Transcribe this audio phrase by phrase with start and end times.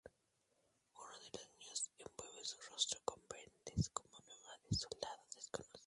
[0.95, 5.79] Uno de los niños envuelve su rostro con vendas como el nuevo "Soldado Desconocido".